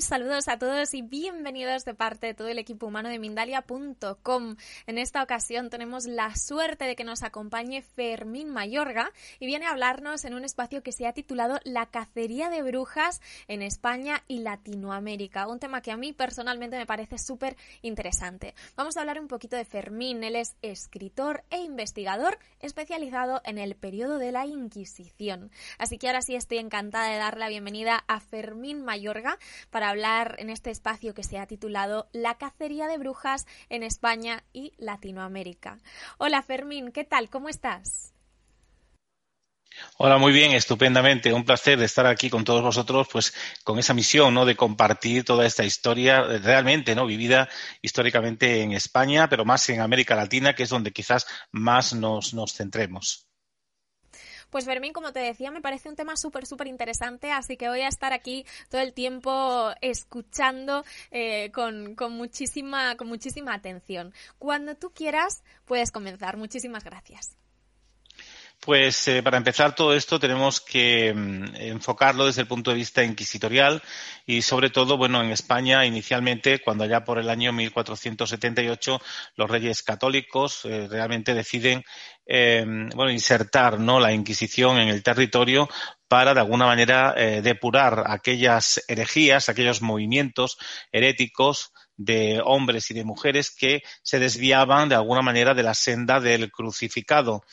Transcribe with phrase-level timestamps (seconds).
[0.00, 4.56] Saludos a todos y bienvenidos de parte de todo el equipo humano de Mindalia.com.
[4.86, 9.70] En esta ocasión tenemos la suerte de que nos acompañe Fermín Mayorga y viene a
[9.70, 14.40] hablarnos en un espacio que se ha titulado La cacería de brujas en España y
[14.40, 15.48] Latinoamérica.
[15.48, 18.54] Un tema que a mí personalmente me parece súper interesante.
[18.76, 20.22] Vamos a hablar un poquito de Fermín.
[20.24, 25.50] Él es escritor e investigador especializado en el periodo de la Inquisición.
[25.78, 29.38] Así que ahora sí estoy encantada de dar la bienvenida a Fermín Mayorga
[29.70, 34.44] para hablar en este espacio que se ha titulado La cacería de brujas en España
[34.52, 35.78] y Latinoamérica.
[36.18, 37.30] Hola Fermín, ¿qué tal?
[37.30, 38.12] ¿Cómo estás?
[39.96, 41.32] Hola, muy bien, estupendamente.
[41.32, 43.32] Un placer estar aquí con todos vosotros, pues
[43.64, 44.44] con esa misión, ¿no?
[44.44, 47.06] De compartir toda esta historia realmente, ¿no?
[47.06, 47.48] Vivida
[47.80, 52.54] históricamente en España, pero más en América Latina, que es donde quizás más nos, nos
[52.54, 53.29] centremos.
[54.50, 57.80] Pues Fermín, como te decía, me parece un tema súper, súper interesante, así que voy
[57.80, 64.12] a estar aquí todo el tiempo escuchando eh, con, con, muchísima, con muchísima atención.
[64.38, 66.36] Cuando tú quieras, puedes comenzar.
[66.36, 67.36] Muchísimas gracias.
[68.60, 73.02] Pues eh, para empezar todo esto tenemos que mm, enfocarlo desde el punto de vista
[73.02, 73.82] inquisitorial
[74.26, 79.00] y sobre todo, bueno, en España inicialmente, cuando ya por el año 1478
[79.36, 81.84] los reyes católicos eh, realmente deciden,
[82.30, 82.64] eh,
[82.94, 84.00] bueno, insertar, ¿no?
[84.00, 85.68] La Inquisición en el territorio
[86.08, 90.58] para de alguna manera depurar aquellas herejías, aquellos movimientos
[90.90, 96.18] heréticos de hombres y de mujeres que se desviaban de alguna manera de la senda
[96.18, 97.44] del crucificado.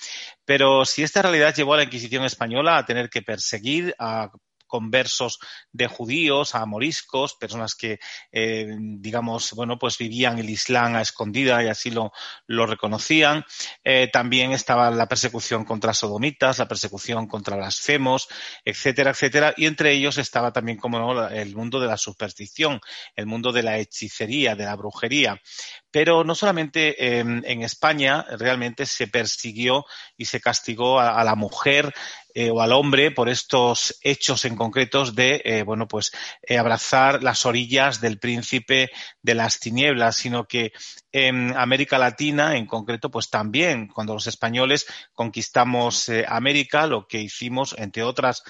[0.46, 4.32] Pero si esta realidad llevó a la Inquisición española a tener que perseguir a
[4.67, 5.39] conversos
[5.72, 8.00] de judíos, a moriscos, personas que,
[8.31, 12.11] eh, digamos, bueno, pues vivían el Islam a escondida y así lo,
[12.45, 13.45] lo reconocían.
[13.83, 18.28] Eh, también estaba la persecución contra sodomitas, la persecución contra blasfemos,
[18.63, 19.53] etcétera, etcétera.
[19.57, 22.79] Y entre ellos estaba también, como el mundo de la superstición,
[23.16, 25.41] el mundo de la hechicería, de la brujería.
[25.89, 29.85] Pero no solamente en España realmente se persiguió
[30.17, 31.94] y se castigó a, la mujer
[32.40, 36.12] eh, o al hombre por estos hechos en concretos de, eh, bueno, pues
[36.44, 38.92] eh, abrazar las orillas del príncipe
[39.24, 40.72] de las tinieblas, sino que
[41.12, 47.74] en América Latina, en concreto, pues también cuando los españoles conquistamos América, lo que hicimos,
[47.76, 48.44] entre otras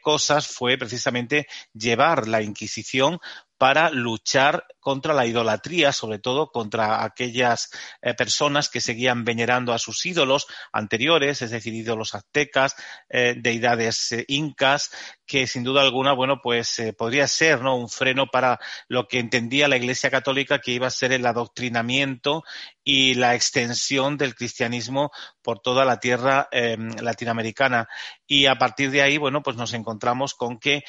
[0.00, 3.18] cosas, fue precisamente llevar la Inquisición
[3.58, 7.70] para luchar contra la idolatría, sobre todo contra aquellas
[8.02, 12.74] eh, personas que seguían venerando a sus ídolos anteriores, es decir, ídolos aztecas,
[13.08, 14.90] eh, deidades eh, incas,
[15.26, 17.76] que sin duda alguna, bueno, pues podría ser, ¿no?
[17.76, 18.58] Un freno para
[18.88, 22.42] lo que entendía la Iglesia Católica que iba a ser el adoctrinamiento
[22.82, 25.10] y la extensión del cristianismo
[25.42, 27.88] por toda la tierra em, latinoamericana.
[28.26, 30.82] Y a partir de ahí, bueno, pues nos encontramos con que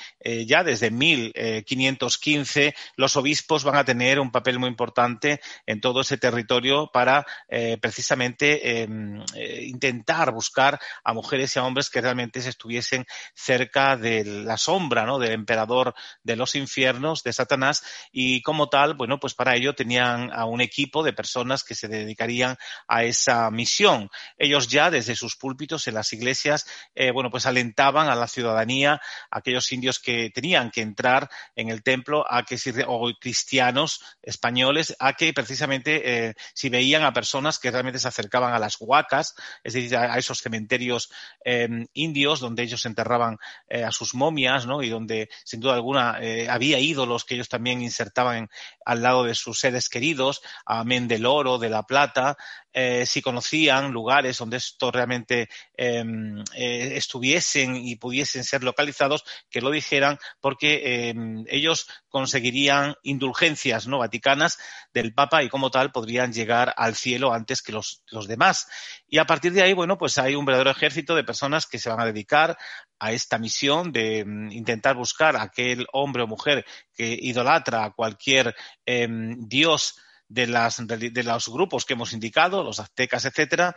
[0.46, 6.18] ya desde 1515 los obispos van a tener un papel muy importante en todo ese
[6.18, 12.42] territorio para eh, precisamente em, eh, intentar buscar a mujeres y a hombres que realmente
[12.42, 15.20] se estuviesen cerca de la sombra ¿no?
[15.20, 15.94] del emperador
[16.24, 20.62] de los infiernos, de Satanás, y como tal, bueno, pues para ello tenían a un
[20.62, 24.10] equipo de personas que se dedicarían a esa misión.
[24.38, 29.02] Ellos ya desde sus púlpitos en las iglesias, eh, bueno, pues alentaban a la ciudadanía,
[29.32, 34.02] a aquellos indios que tenían que entrar en el templo, a que si, o cristianos
[34.22, 38.78] españoles a que precisamente eh, si veían a personas que realmente se acercaban a las
[38.80, 41.12] huacas, es decir, a, esos cementerios
[41.44, 43.38] em, indios donde ellos enterraban
[43.70, 44.82] eh, a sus momias, ¿no?
[44.82, 48.50] Y donde sin duda alguna eh, había ídolos que ellos también insertaban
[48.86, 52.38] al lado de sus seres queridos, amén del oro, de la plata,
[52.78, 55.48] eh, si conocían lugares donde esto realmente
[55.78, 63.88] em, eh, estuviesen y pudiesen ser localizados, que lo dijeran, porque em, ellos conseguirían indulgencias
[63.88, 64.58] no vaticanas
[64.94, 68.68] del Papa y como tal podrían llegar al cielo antes que los, los demás.
[69.16, 71.90] Y a partir de ahí, bueno, pues hay un verdadero ejército de personas que se
[71.90, 72.58] van a dedicar
[73.00, 77.92] a esta misión de em, intentar buscar a aquel hombre o mujer que idolatra a
[77.94, 78.54] cualquier
[78.86, 79.96] dios
[80.28, 83.74] de, las, de, los grupos que hemos indicado, los aztecas, etcétera,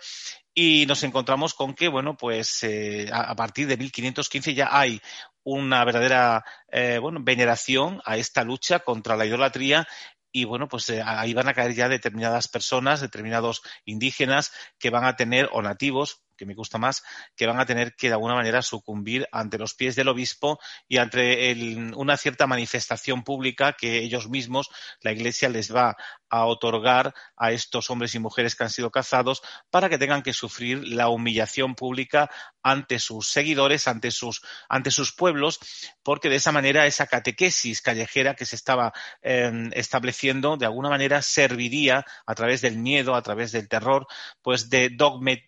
[0.53, 5.01] y nos encontramos con que, bueno, pues eh, a, partir de 1515 ya hay
[5.45, 9.87] una verdadera eh, bueno, veneración a esta lucha contra la idolatría
[10.33, 15.05] y bueno, pues eh, ahí van a caer ya determinadas personas, determinados indígenas que van
[15.05, 17.03] a tener, o nativos, que me gusta más,
[17.37, 20.59] que van a tener que de alguna manera sucumbir ante los pies del obispo
[20.89, 21.53] y ante
[21.95, 24.71] una cierta manifestación pública que ellos mismos,
[25.03, 25.97] la Iglesia, les va
[26.31, 30.33] a otorgar a estos hombres y mujeres que han sido cazados para que tengan que
[30.33, 32.31] sufrir la humillación pública
[32.63, 35.59] ante sus seguidores, ante sus, ante sus pueblos,
[36.03, 38.93] porque de esa manera esa catequesis callejera que se estaba
[39.23, 44.07] em, estableciendo de alguna manera serviría a través del miedo, a través del terror,
[44.43, 44.91] pues de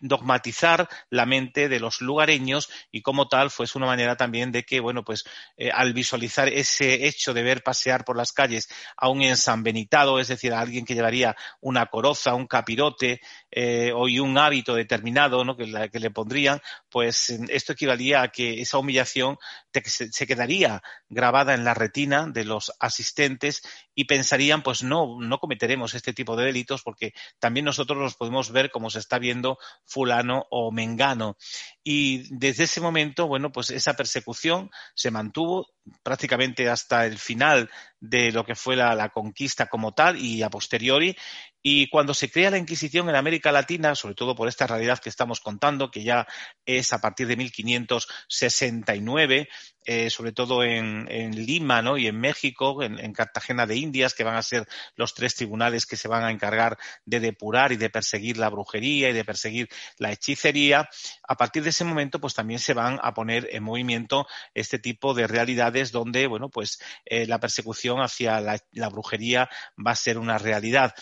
[0.01, 4.79] dogmatizar la mente de los lugareños y como tal fue una manera también de que,
[4.79, 5.23] bueno, pues
[5.57, 10.27] eh, al visualizar ese hecho de ver pasear por las calles a un ensanbenitado, es
[10.27, 15.43] decir, a alguien que llevaría una coroza, un capirote eh, o y un hábito determinado
[15.43, 15.55] ¿no?
[15.55, 19.37] que le pondrían, pues esto equivalía a que esa humillación
[19.85, 23.61] se, quedaría grabada en la retina de los asistentes
[23.95, 28.51] y pensarían, pues no, no cometeremos este tipo de delitos porque también nosotros los podemos
[28.51, 31.37] ver como se está viendo fulano o mengano.
[31.83, 35.67] Y desde ese momento, bueno, pues esa persecución se mantuvo
[36.03, 41.15] prácticamente hasta el final de lo que fue la, conquista como tal y a posteriori.
[41.61, 45.09] Y cuando se crea la Inquisición en América Latina, sobre todo por esta realidad que
[45.09, 46.27] estamos contando, que ya
[46.65, 49.49] es a partir de 1569,
[49.85, 51.97] eh, sobre todo en, Lima ¿no?
[51.97, 55.97] y en México, en, Cartagena de Indias, que van a ser los tres tribunales que
[55.97, 60.11] se van a encargar de depurar y de perseguir la brujería y de perseguir la
[60.11, 60.89] hechicería,
[61.27, 65.13] a partir de ese momento pues también se van a poner en movimiento este tipo
[65.13, 70.37] de realidades donde bueno pues eh, la persecución hacia la, brujería va a ser una
[70.37, 70.93] realidad.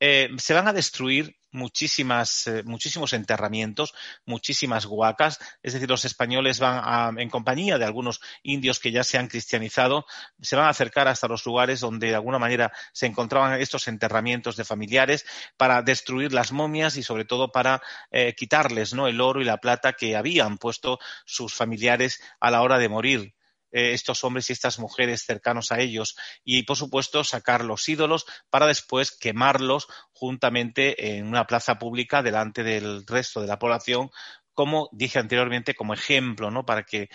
[0.00, 5.38] Eh, se van a destruir muchísimas, eh, muchísimos enterramientos, muchísimas huacas.
[5.62, 10.06] Es decir, los españoles van en compañía de algunos indios que ya se han cristianizado,
[10.40, 14.56] se van a acercar hasta los lugares donde de alguna manera se encontraban estos enterramientos
[14.56, 15.24] de familiares
[15.56, 19.06] para destruir las momias y sobre todo para eh, quitarles ¿no?
[19.08, 23.37] el oro y la plata que habían puesto sus familiares a la hora de morir.
[23.70, 28.24] Eh, estos hombres y estas mujeres cercanos a ellos y, por supuesto, sacar los ídolos
[28.48, 34.10] para después quemarlos juntamente en una plaza pública delante del resto de la población
[34.58, 36.66] como dije anteriormente, como ejemplo, ¿no?
[36.66, 37.08] Para que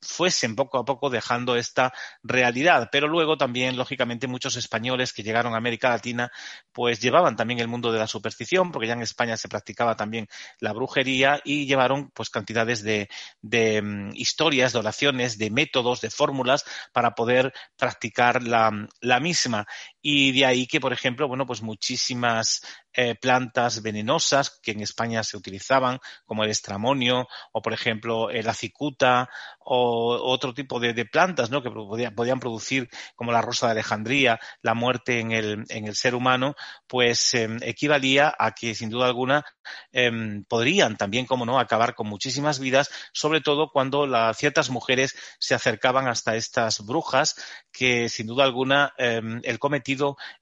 [0.00, 2.88] fuesen poco a poco dejando esta realidad.
[2.90, 6.30] Pero luego también, lógicamente, muchos españoles que llegaron a América Latina,
[6.72, 10.28] pues llevaban también el mundo de la superstición, porque ya en España se practicaba también
[10.60, 13.08] la brujería y llevaron pues cantidades de,
[13.40, 19.66] de mm, historias, de oraciones, de métodos, de fórmulas para poder practicar la, la misma.
[20.08, 22.62] Y de ahí que, por ejemplo, bueno, pues muchísimas
[22.92, 28.54] eh, plantas venenosas que en España se utilizaban, como el estramonio o, por ejemplo, la
[28.54, 31.60] cicuta o otro tipo de, plantas ¿no?
[31.60, 36.14] que podían, producir, como la rosa de Alejandría, la muerte en el, en el ser
[36.14, 36.54] humano,
[36.86, 39.44] pues em, equivalía a que, sin duda alguna,
[39.90, 45.56] em, podrían también, como no, acabar con muchísimas vidas, sobre todo cuando ciertas mujeres se
[45.56, 47.34] acercaban hasta estas brujas,
[47.72, 49.95] que sin duda alguna em, el cometido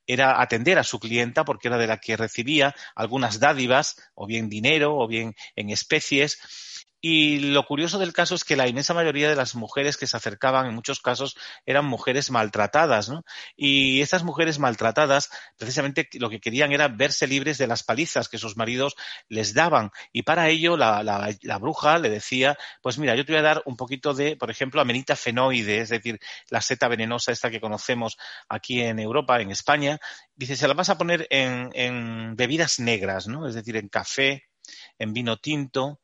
[0.07, 4.49] era atender a su clienta porque era de la que recibía algunas dádivas, o bien
[4.49, 6.39] dinero, o bien en especies.
[7.07, 10.17] Y lo curioso del caso es que la inmensa mayoría de las mujeres que se
[10.17, 13.27] acercaban, en muchos casos, eran mujeres maltratadas, ¿no?
[13.59, 18.39] Y estas mujeres maltratadas, precisamente lo que querían era verse libres de las palizas que
[18.39, 18.95] sus maridos
[19.29, 19.91] les daban.
[20.15, 23.63] Y para ello, la, la bruja le decía, pues mira, yo te voy a dar
[23.67, 26.19] un poquito de, por ejemplo, amenita fenoide, es decir,
[26.49, 28.17] la seta venenosa esta que conocemos
[28.49, 29.99] aquí en Europa, en España.
[30.35, 33.47] Dice, se la vas a poner en, en bebidas negras, ¿no?
[33.47, 34.45] Es decir, en café,
[34.99, 36.01] en vino tinto,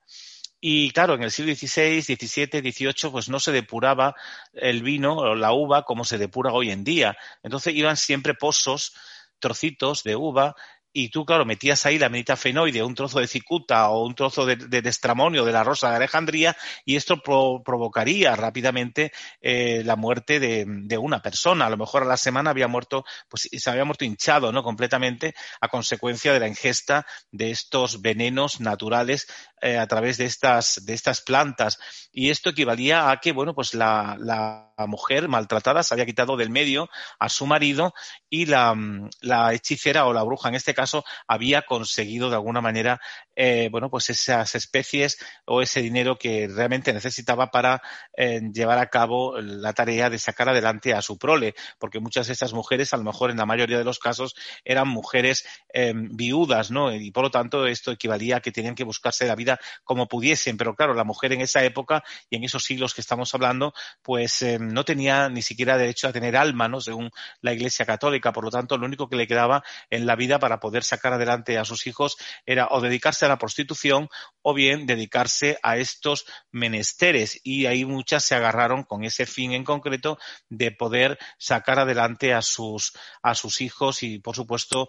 [0.60, 4.14] y claro, en el siglo XVI, XVII, XVIII, pues no se depuraba
[4.52, 7.16] el vino o la uva como se depura hoy en día.
[7.42, 8.94] Entonces iban siempre pozos,
[9.38, 10.54] trocitos de uva
[10.92, 14.56] y tú, claro, metías ahí la fenoide, un trozo de cicuta o un trozo de,
[14.56, 20.64] de, destramonio de la rosa de Alejandría y esto provocaría rápidamente eh, la muerte de,
[20.66, 21.66] de, una persona.
[21.66, 24.64] A lo mejor a la semana había muerto, pues se había muerto hinchado, ¿no?
[24.64, 29.28] Completamente a consecuencia de la ingesta de estos venenos naturales
[29.60, 31.78] eh, a través de estas, de estas plantas.
[32.12, 36.50] Y esto equivalía a que, bueno, pues la, la mujer maltratada se había quitado del
[36.50, 36.88] medio
[37.18, 37.94] a su marido
[38.28, 38.74] y la,
[39.20, 43.00] la hechicera o la bruja en este caso había conseguido de alguna manera
[43.34, 47.82] eh, bueno pues esas especies o ese dinero que realmente necesitaba para
[48.16, 52.32] eh, llevar a cabo la tarea de sacar adelante a su prole porque muchas de
[52.32, 56.70] estas mujeres a lo mejor en la mayoría de los casos eran mujeres eh, viudas
[56.70, 59.49] no y por lo tanto esto equivalía a que tenían que buscarse la vida
[59.84, 63.34] como pudiesen pero claro la mujer en esa época y en esos siglos que estamos
[63.34, 68.32] hablando pues no tenía ni siquiera derecho a tener alma no según la Iglesia Católica.
[68.32, 71.58] Por lo tanto lo único que le quedaba en la vida para poder sacar adelante
[71.58, 72.16] a sus hijos
[72.46, 74.08] era o dedicarse a la prostitución
[74.42, 77.40] o bien dedicarse a estos menesteres.
[77.44, 82.42] Y ahí muchas se agarraron con ese fin en concreto de poder sacar adelante a
[82.42, 82.92] sus
[83.22, 84.88] a sus hijos y por supuesto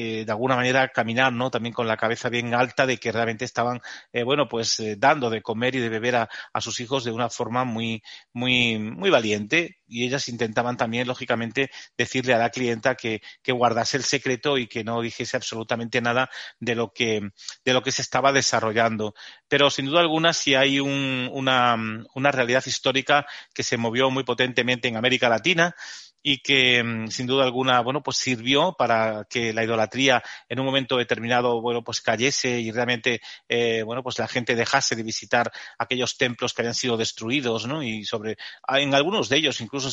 [0.00, 1.50] eh, de alguna manera caminar, ¿no?
[1.50, 3.80] También con la cabeza bien alta de que realmente estaban
[4.12, 7.10] eh, bueno, pues eh, dando de comer y de beber a, a, sus hijos de
[7.10, 8.00] una forma muy,
[8.32, 9.80] muy, muy valiente.
[9.88, 14.68] Y ellas intentaban también, lógicamente, decirle a la clienta que, que guardase el secreto y
[14.68, 17.32] que no dijese absolutamente nada de lo que,
[17.64, 19.14] de lo que se estaba desarrollando.
[19.48, 21.76] Pero sin duda alguna, si hay un, una,
[22.14, 25.74] una realidad histórica que se movió muy potentemente en América Latina
[26.22, 30.66] y que mm, sin duda alguna, bueno, pues sirvió para que la idolatría en un
[30.66, 35.50] momento determinado, bueno, pues cayese y realmente, eh, bueno, pues la gente dejase de visitar
[35.78, 37.82] aquellos templos que habían sido destruidos, ¿no?
[37.82, 38.36] Y sobre,
[38.68, 39.90] en algunos de ellos incluso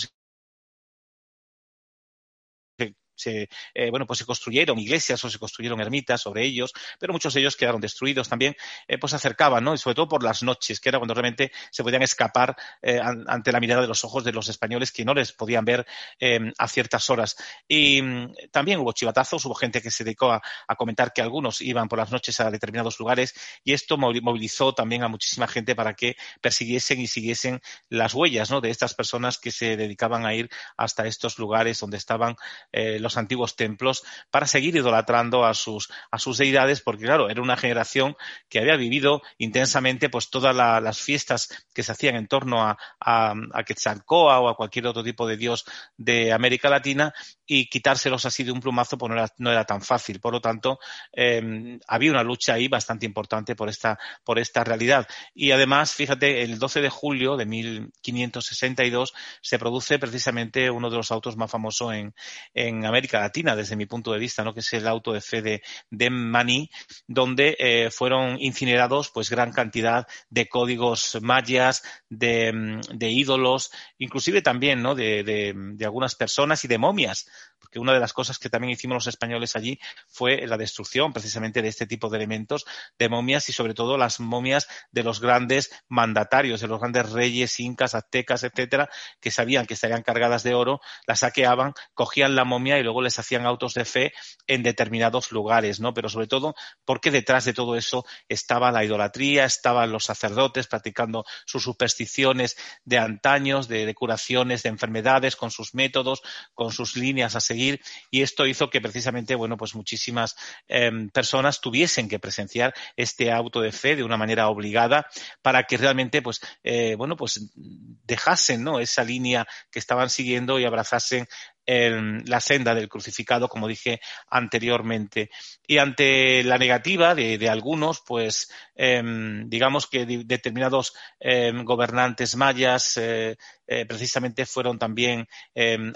[3.25, 3.47] eh,
[3.89, 7.55] bueno, pues se construyeron iglesias o se construyeron ermitas sobre ellos, pero muchos de ellos
[7.55, 8.55] quedaron destruidos también,
[8.87, 9.73] eh, pues se acercaban, ¿no?
[9.73, 13.51] Y sobre todo por las noches, que era cuando realmente se podían escapar eh, ante
[13.51, 15.85] la mirada de los ojos de los españoles que no les podían ver
[16.19, 17.35] eh, a ciertas horas.
[17.67, 20.41] Y mm, también hubo chivatazos, hubo gente que se dedicó a,
[20.77, 25.07] comentar que algunos iban por las noches a determinados lugares y esto movilizó también a
[25.07, 28.59] muchísima gente para que persiguiesen y siguiesen las huellas, ¿no?
[28.59, 32.35] De estas personas que se dedicaban a ir hasta estos lugares donde estaban
[32.73, 37.41] eh, los antiguos templos para seguir idolatrando a sus, a sus deidades, porque claro, era
[37.41, 38.17] una generación
[38.49, 42.77] que había vivido intensamente pues todas la, las fiestas que se hacían en torno a,
[42.99, 45.65] a, a Quetzalcoa o a cualquier otro tipo de dios
[45.97, 47.13] de América Latina
[47.45, 50.19] y quitárselos así de un plumazo pues no era, no era tan fácil.
[50.19, 50.79] Por lo tanto,
[51.13, 55.07] eh, había una lucha ahí bastante importante por esta, por esta realidad.
[55.33, 61.11] Y además, fíjate, el 12 de julio de 1562 se produce precisamente uno de los
[61.11, 62.13] autos más famosos en,
[62.53, 64.53] en América Latina, desde mi punto de vista, ¿no?
[64.53, 66.69] que es el auto de fe de, de
[67.07, 74.81] donde eh, fueron incinerados pues gran cantidad de códigos mayas, de, de ídolos, inclusive también
[74.81, 74.95] ¿no?
[74.95, 77.27] de algunas personas y de momias
[77.65, 81.63] porque una de las cosas que también hicimos los españoles allí fue la destrucción precisamente
[81.63, 82.63] de este tipo de elementos,
[82.99, 87.59] de momias y sobre todo las momias de los grandes mandatarios, de los grandes reyes,
[87.59, 88.87] incas, aztecas, etcétera,
[89.19, 93.17] que sabían que estarían cargadas de oro, las saqueaban, cogían la momia y luego les
[93.17, 94.13] hacían autos de fe
[94.45, 95.95] en determinados lugares, ¿no?
[95.95, 96.53] Pero sobre todo
[96.85, 102.99] porque detrás de todo eso estaba la idolatría, estaban los sacerdotes practicando sus supersticiones de
[102.99, 106.21] antaños, de, curaciones de enfermedades, con sus métodos,
[106.53, 110.35] con sus líneas a seguir y esto hizo que precisamente, bueno, pues muchísimas
[110.67, 115.07] eh, personas tuviesen que presenciar este auto de fe de una manera obligada
[115.41, 118.79] para que realmente, pues, eh, bueno, pues dejasen, ¿no?
[118.79, 121.27] Esa línea que estaban siguiendo y abrazasen
[121.65, 125.29] el, la senda del crucificado, como dije anteriormente.
[125.67, 129.01] Y ante la negativa de, algunos, pues eh,
[129.45, 135.27] digamos que de, determinados eh, gobernantes mayas eh, eh, precisamente fueron también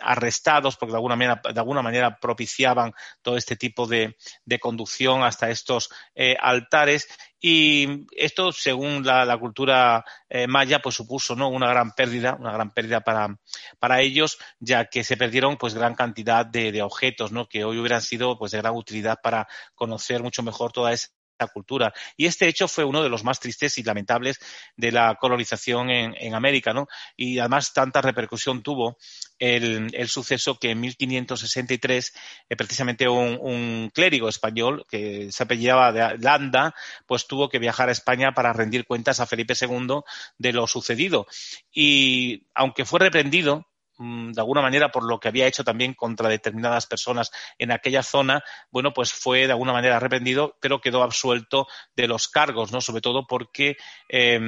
[0.02, 5.24] arrestados porque de alguna, manera, de alguna manera propiciaban todo este tipo de, de conducción
[5.24, 7.08] hasta estos eh, altares
[7.42, 11.50] y esto, según la, la cultura eh, maya, pues supuso ¿no?
[11.50, 13.38] una gran pérdida, una gran pérdida para,
[13.80, 17.48] para ellos, ya que se perdieron pues gran cantidad de, de objetos, ¿no?
[17.48, 21.08] que hoy hubieran sido pues de gran utilidad para conocer mucho mejor toda esa
[21.48, 21.94] cultura.
[22.18, 24.40] Y este hecho fue uno de los más tristes y lamentables
[24.76, 26.88] de la colonización en, América, ¿no?
[27.18, 28.98] Y además tanta repercusión tuvo
[29.40, 32.14] el, suceso que en 1563
[32.50, 37.90] eh, precisamente un, un, clérigo español que se apellidaba de Landa, pues tuvo que viajar
[37.90, 40.02] a España para rendir cuentas a Felipe II
[40.38, 41.26] de lo sucedido.
[41.72, 43.69] Y aunque fue reprendido,
[44.00, 48.44] de alguna manera por lo que había hecho también contra determinadas personas en aquella zona,
[48.72, 52.80] bueno, pues fue de alguna manera arrepentido, pero quedó absuelto de los cargos, ¿no?
[52.80, 53.76] Sobre todo porque
[54.08, 54.40] eh,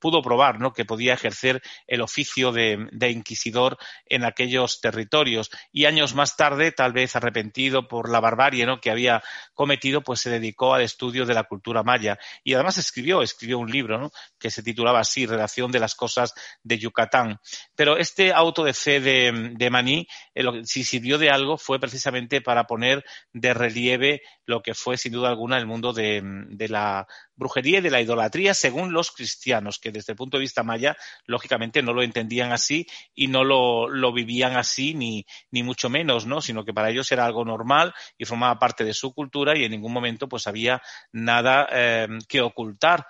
[0.00, 0.72] pudo probar, ¿no?
[0.72, 5.50] Que podía ejercer el oficio de, inquisidor en aquellos territorios.
[5.72, 8.80] Y años más tarde, tal vez arrepentido por la barbarie, ¿no?
[8.80, 9.22] Que había
[9.54, 12.18] cometido, pues se dedicó al estudio de la cultura maya.
[12.42, 14.10] Y además escribió, escribió un libro, ¿no?
[14.38, 17.38] Que se titulaba así, Relación de las cosas de Yucatán.
[17.74, 22.40] Pero este auto auto de fe de, Maní, eh, si sirvió de algo, fue precisamente
[22.40, 27.06] para poner de relieve lo que fue, sin duda alguna, el mundo de, de la
[27.34, 30.96] brujería y de la idolatría según los cristianos, que desde el punto de vista maya,
[31.26, 36.24] lógicamente no lo entendían así y no lo, lo vivían así, ni, ni mucho menos,
[36.26, 36.40] ¿no?
[36.40, 39.72] Sino que para ellos era algo normal y formaba parte de su cultura y en
[39.72, 40.80] ningún momento pues había
[41.12, 43.06] nada eh, que ocultar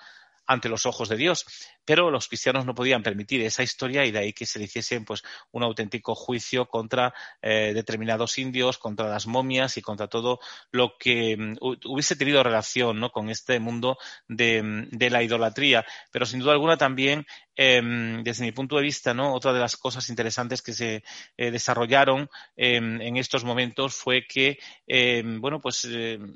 [0.49, 1.45] ante los ojos de Dios
[1.87, 5.05] pero los cristianos no podían permitir esa historia y de ahí que se le hiciesen
[5.05, 10.41] pues un auténtico juicio contra eh, determinados indios, contra las momias y contra todo
[10.73, 13.11] lo que um, hubiese tenido relación ¿no?
[13.11, 15.87] con este mundo de, de, la idolatría.
[16.11, 17.25] Pero sin duda alguna también
[17.55, 19.33] em, desde mi punto de vista, ¿no?
[19.33, 21.05] Otra de las cosas interesantes que se
[21.37, 25.89] eh, desarrollaron em, en estos momentos fue que, em, bueno, pues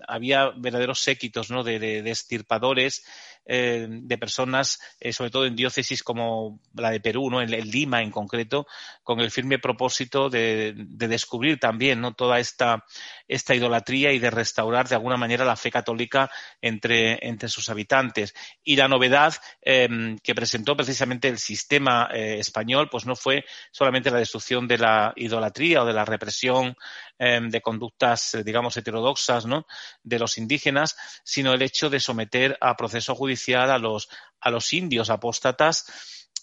[0.06, 1.64] había verdaderos séquitos, ¿no?
[1.64, 3.02] De, de, de estirpadores
[3.52, 7.40] eh, de personas, eh, sobre todo en diócesis como la de Perú, ¿no?
[7.40, 8.66] en, Lima en concreto,
[9.02, 12.14] con el firme propósito de, descubrir también ¿no?
[12.14, 12.84] toda esta,
[13.28, 16.30] esta idolatría y de restaurar de alguna manera la fe católica
[16.60, 18.34] entre, entre sus habitantes.
[18.64, 24.10] Y la novedad em, que presentó precisamente el sistema eh, español, pues no fue solamente
[24.10, 26.76] la destrucción de la idolatría o de la represión
[27.20, 29.66] em, de conductas, digamos, heterodoxas, ¿no?
[30.02, 34.08] De los indígenas, sino el hecho de someter a proceso judicial a los,
[34.40, 35.84] a los indios apóstatas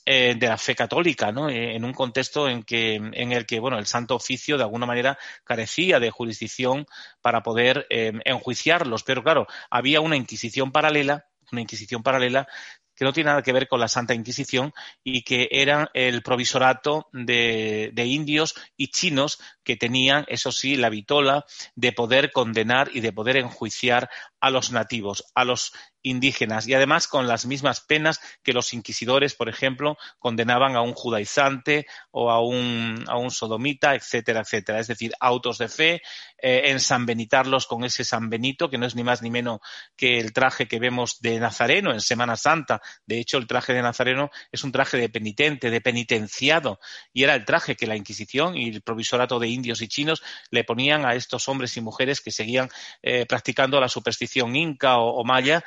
[0.06, 1.50] eh, de la fe católica, ¿no?
[1.50, 4.86] Eh, en un contexto en, que, en el que, bueno, el Santo Oficio de alguna
[4.86, 6.86] manera carecía de jurisdicción
[7.22, 9.04] para poder eh, enjuiciarlos.
[9.04, 12.48] Pero claro, había una Inquisición paralela, una Inquisición paralela
[12.96, 17.10] que no tiene nada que ver con la Santa Inquisición y que eran el provisorato
[17.12, 21.46] de, de, indios y chinos que tenían, eso sí, la vitola
[21.76, 24.10] de poder condenar y de poder enjuiciar
[24.40, 29.36] a los nativos, a los indígenas y además con las mismas penas que los inquisidores,
[29.36, 34.80] por ejemplo, condenaban a un judaizante o a un, a un sodomita, etcétera, etcétera.
[34.80, 36.02] Es decir, autos de fe,
[36.38, 39.60] eh, ensanbenitarlos con ese San Benito, que no es ni más ni menos
[39.98, 42.82] que el traje que vemos de Nazareno en Semana Santa.
[43.06, 46.80] De hecho, el traje de Nazareno es un traje de penitente, de penitenciado,
[47.12, 50.64] y era el traje que la Inquisición y el provisorato de indios y chinos le
[50.64, 52.70] ponían a estos hombres y mujeres que seguían
[53.02, 55.64] eh, practicando la superstición inca o, o maya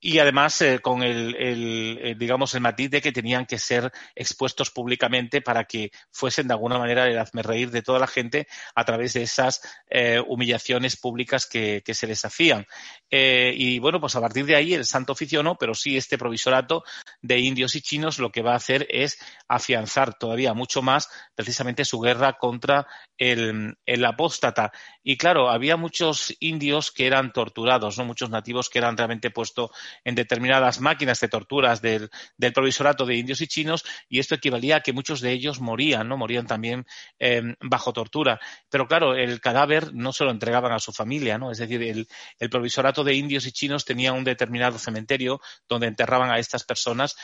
[0.00, 4.70] y además eh, con el, el, digamos el matiz de que tenían que ser expuestos
[4.70, 8.84] públicamente para que fuesen de alguna manera el hazme reír de toda la gente a
[8.84, 9.60] través de esas
[9.90, 12.66] eh, humillaciones públicas que, que, se les hacían.
[13.10, 16.16] Eh, y bueno pues a partir de ahí el santo oficio no pero sí este
[16.16, 16.82] provisorato
[17.20, 21.84] de indios y chinos lo que va a hacer es afianzar todavía mucho más precisamente
[21.84, 22.86] su guerra contra
[23.18, 24.72] el, el apóstata.
[25.02, 29.70] Y claro había muchos indios que eran torturados no muchos nativos que eran realmente puestos
[30.04, 34.76] en determinadas máquinas de torturas del, del, provisorato de indios y chinos y esto equivalía
[34.76, 36.16] a que muchos de ellos morían, ¿no?
[36.16, 36.86] Morían también
[37.18, 38.40] eh, bajo tortura.
[38.68, 41.50] Pero claro, el cadáver no se lo entregaban a su familia, ¿no?
[41.50, 46.30] Es decir, el, el provisorato de indios y chinos tenía un determinado cementerio donde enterraban
[46.30, 47.16] a estas personas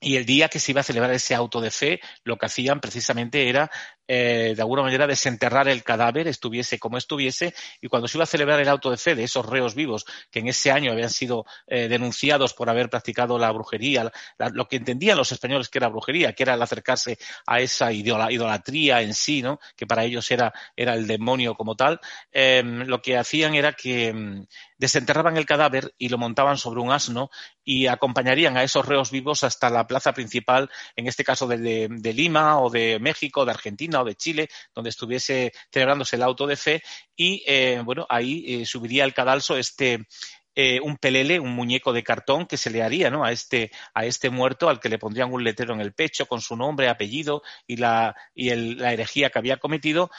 [0.00, 2.80] y el día que se iba a celebrar ese auto de fe, lo que hacían
[2.80, 3.70] precisamente era
[4.06, 8.26] eh, de alguna manera desenterrar el cadáver, estuviese como estuviese, y cuando se iba a
[8.26, 11.46] celebrar el auto de fe de esos reos vivos que en ese año habían sido
[11.66, 14.12] eh, denunciados por haber practicado la brujería,
[14.52, 19.00] lo que entendían los españoles que era brujería, que era el acercarse a esa idolatría
[19.00, 19.58] en sí, ¿no?
[19.74, 21.98] que para ellos era, era el demonio como tal,
[22.30, 24.46] eh, lo que hacían era que mm,
[24.78, 27.30] desenterraban el cadáver y lo montaban sobre un asno
[27.64, 32.12] y acompañarían a esos reos vivos hasta la plaza principal, en este caso de, de,
[32.12, 36.56] Lima o de México, de Argentina, o de Chile, donde estuviese celebrándose el auto de
[36.56, 36.82] fe
[37.16, 40.06] y, eh, bueno, ahí eh, subiría al cadalso este,
[40.56, 43.24] eh, un pelele, un muñeco de cartón que se le haría ¿no?
[43.24, 46.40] a, este, a este muerto al que le pondrían un letrero en el pecho con
[46.40, 50.10] su nombre, apellido y la, y el, la herejía que había cometido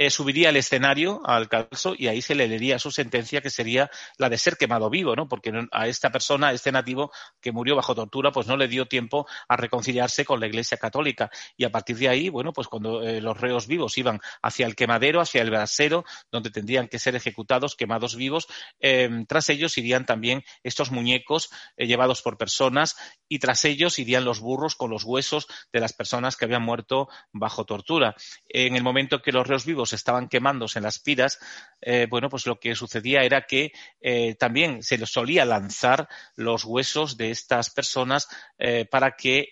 [0.00, 3.90] eh, subiría al escenario, al calzo, y ahí se le leería su sentencia, que sería
[4.16, 5.28] la de ser quemado vivo, ¿no?
[5.28, 8.86] Porque a esta persona, a este nativo que murió bajo tortura, pues no le dio
[8.86, 11.30] tiempo a reconciliarse con la Iglesia Católica.
[11.54, 14.74] Y a partir de ahí, bueno, pues cuando eh, los reos vivos iban hacia el
[14.74, 18.48] quemadero, hacia el brasero, donde tendrían que ser ejecutados, quemados vivos,
[18.80, 22.96] eh, tras ellos irían también estos muñecos eh, llevados por personas
[23.28, 27.10] y tras ellos irían los burros con los huesos de las personas que habían muerto
[27.32, 28.16] bajo tortura.
[28.48, 31.38] En el momento que los reos vivos estaban quemándose en las piras,
[31.82, 36.64] eh, bueno, pues lo que sucedía era que eh, también se les solía lanzar los
[36.64, 39.48] huesos de estas personas eh, para que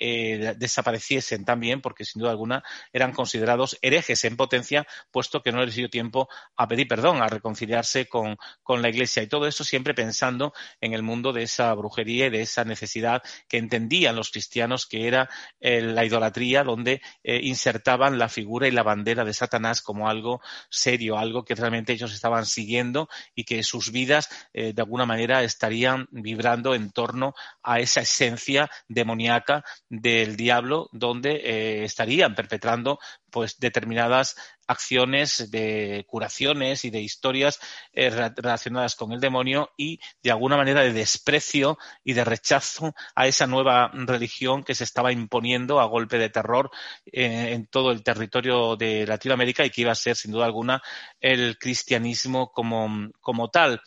[0.59, 5.75] desapareciesen también, porque sin duda alguna eran considerados herejes en potencia, puesto que no les
[5.75, 9.23] dio tiempo a pedir perdón, a reconciliarse con, con la Iglesia.
[9.23, 13.23] Y todo eso siempre pensando en el mundo de esa brujería y de esa necesidad
[13.49, 15.29] que entendían los cristianos que era
[15.61, 20.28] la idolatría, donde insertaban la figura y la bandera de Satanás como algo
[20.71, 25.43] serio, algo que realmente ellos estaban siguiendo y que sus vidas eh, de alguna manera
[25.43, 32.99] estarían vibrando en torno a esa esencia demoníaca del diablo donde eh, estarían perpetrando
[33.31, 34.37] pues determinadas
[34.67, 37.59] acciones de curaciones y de historias
[37.93, 43.27] eh, relacionadas con el demonio y de alguna manera de desprecio y de rechazo a
[43.27, 46.71] esa nueva religión que se estaba imponiendo a golpe de terror
[47.07, 50.83] eh, en todo el territorio de Latinoamérica y que iba a ser sin duda alguna
[51.21, 53.81] el cristianismo como, como tal.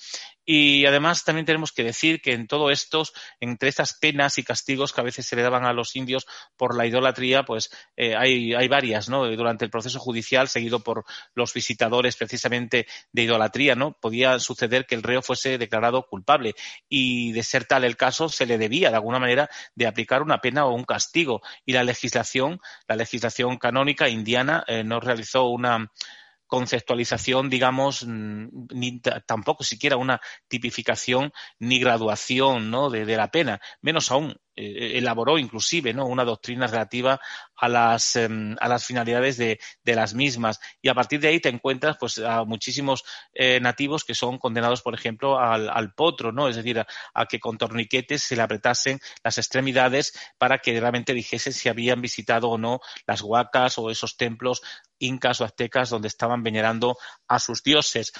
[0.54, 3.04] Y además también tenemos que decir que en todo esto,
[3.40, 6.76] entre estas penas y castigos que a veces se le daban a los indios por
[6.76, 9.26] la idolatría, pues eh, hay, hay varias, ¿no?
[9.28, 13.94] Durante el proceso judicial, seguido por los visitadores precisamente de idolatría, ¿no?
[13.94, 16.54] Podía suceder que el reo fuese declarado culpable
[16.90, 20.40] y de ser tal el caso, se le debía de alguna manera de aplicar una
[20.40, 21.42] pena o un castigo.
[21.66, 22.60] Y la legislación,
[22.90, 25.90] la legislación canónica indiana eh, no realizó una
[26.52, 32.90] conceptualización, digamos, mm, ni tampoco siquiera una tipificación ni graduación ¿no?
[32.90, 36.06] de, la pena, menos aún eh, elaboró inclusive ¿no?
[36.06, 37.22] una doctrina relativa
[37.56, 40.60] a las, em, a las finalidades de, de, las mismas.
[40.82, 44.82] Y a partir de ahí te encuentras pues, a muchísimos eh, nativos que son condenados,
[44.82, 46.50] por ejemplo, al, potro, ¿no?
[46.50, 51.54] es decir, a, que con torniquetes se le apretasen las extremidades para que realmente dijesen
[51.54, 54.62] si habían visitado o no las huacas o esos templos
[55.02, 58.12] incas o aztecas donde estaban venerando a sus dioses.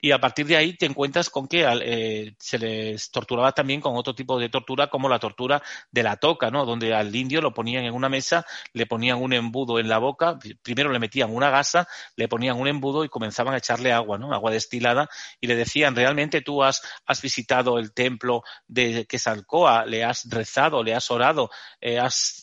[0.00, 3.96] Y a partir de ahí te encuentras con que eh, se les torturaba también con
[3.96, 6.64] otro tipo de tortura, como la tortura de la toca, ¿no?
[6.64, 10.38] Donde al indio lo ponían en una mesa, le ponían un embudo en la boca,
[10.62, 11.86] primero le metían una gasa,
[12.16, 14.32] le ponían un embudo y comenzaban a echarle agua, ¿no?
[14.32, 15.08] Agua destilada,
[15.40, 20.82] y le decían, ¿realmente tú has, has visitado el templo de Quesalcoa, le has rezado,
[20.82, 21.98] le has orado, eh,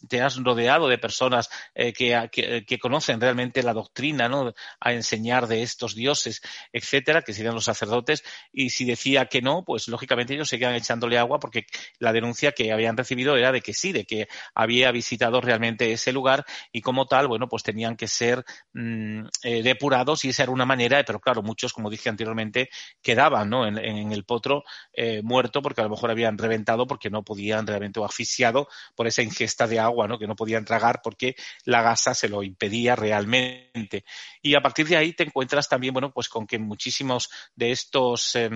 [0.07, 4.53] te has rodeado de personas eh, que, conocen realmente la doctrina, ¿no?
[4.79, 6.41] A enseñar de estos dioses,
[6.71, 11.17] etcétera, que si los sacerdotes, y si decía que no, pues lógicamente ellos seguían echándole
[11.17, 11.65] agua porque
[11.99, 16.11] la denuncia que habían recibido era de que sí, de que había visitado realmente ese
[16.11, 20.51] lugar y como tal, bueno, pues tenían que ser mmm, eh, depurados y esa era
[20.51, 22.69] una manera, pero claro, muchos, como dije anteriormente,
[23.01, 23.67] quedaban ¿no?
[23.67, 27.67] en, en el potro eh, muerto porque a lo mejor habían reventado porque no podían
[27.67, 30.17] realmente o asfixiado por esa ingesta de agua, ¿no?
[30.17, 34.03] que no podían tragar porque la gasa se lo impedía realmente.
[34.41, 38.35] Y a partir de ahí te encuentras también, bueno, pues con que muchísimos de estos
[38.35, 38.49] eh,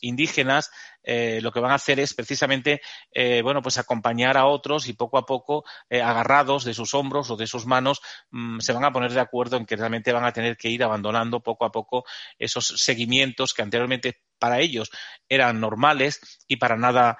[0.00, 0.70] indígenas
[1.06, 2.80] eh, lo que van a hacer es precisamente,
[3.12, 7.30] eh, bueno, pues acompañar a otros y poco a poco, eh, agarrados de sus hombros
[7.30, 10.24] o de sus manos, mmm, se van a poner de acuerdo en que realmente van
[10.24, 12.04] a tener que ir abandonando poco a poco
[12.38, 14.90] esos seguimientos que anteriormente para ellos
[15.30, 17.16] eran normales y para nada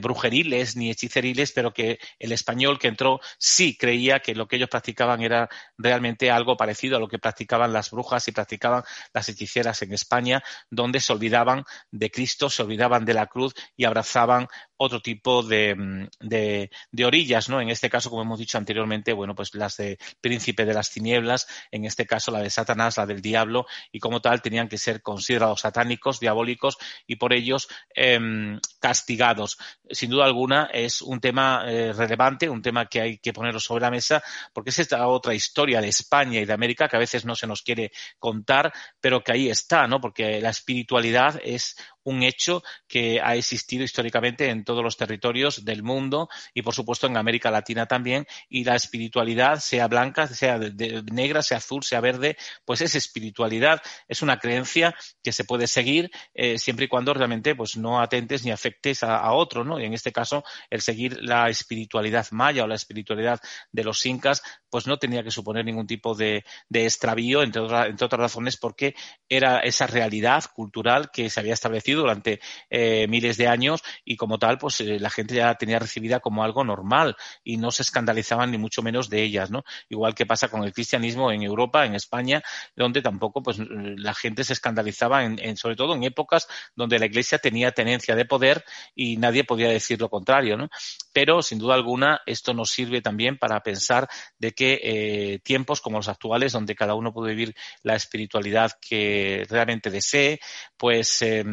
[0.00, 4.70] brujeriles ni hechiceriles, pero que el español que entró sí creía que lo que ellos
[4.70, 9.82] practicaban era realmente algo parecido a lo que practicaban las brujas y practicaban las hechiceras
[9.82, 14.46] en España, donde se olvidaban de Cristo, se olvidaban de la cruz y abrazaban
[14.76, 17.60] otro tipo de, de, de, orillas, ¿no?
[17.60, 21.46] En este caso, como hemos dicho anteriormente, bueno, pues las de príncipe de las tinieblas,
[21.70, 25.02] en este caso la de Satanás, la del diablo, y como tal tenían que ser
[25.02, 29.58] considerados satánicos, diabólicos y por ellos eh, castigados.
[29.90, 33.82] Sin duda alguna es un tema eh, relevante, un tema que hay que ponerlo sobre
[33.82, 37.24] la mesa, porque es esta otra historia de España y de América que a veces
[37.24, 40.00] no se nos quiere contar, pero que ahí está, ¿no?
[40.00, 45.82] Porque la espiritualidad es un hecho que ha existido históricamente en todos los territorios del
[45.82, 48.26] mundo y, por supuesto, en América Latina también.
[48.50, 53.80] Y la espiritualidad, sea blanca, sea de, negra, sea azul, sea verde, pues es espiritualidad,
[54.06, 58.44] es una creencia que se puede seguir eh, siempre y cuando realmente pues, no atentes
[58.44, 59.64] ni afectes a, a otro.
[59.64, 59.80] ¿no?
[59.80, 63.40] Y en este caso, el seguir la espiritualidad maya o la espiritualidad
[63.72, 67.86] de los incas, pues no tenía que suponer ningún tipo de, de extravío, entre, otra,
[67.86, 68.94] entre otras razones, porque
[69.28, 74.38] era esa realidad cultural que se había establecido durante eh, miles de años y como
[74.38, 78.50] tal, pues eh, la gente ya tenía recibida como algo normal y no se escandalizaban
[78.50, 79.64] ni mucho menos de ellas, ¿no?
[79.88, 82.42] Igual que pasa con el cristianismo en Europa, en España,
[82.74, 87.38] donde tampoco pues la gente se escandalizaba en, sobre todo en épocas donde la iglesia
[87.38, 88.64] tenía tenencia de poder
[88.94, 90.68] y nadie podía decir lo contrario, ¿no?
[91.12, 95.98] Pero sin duda alguna esto nos sirve también para pensar de que eh, tiempos como
[95.98, 100.40] los actuales, donde cada uno puede vivir la espiritualidad que realmente desee,
[100.76, 101.44] pues eh,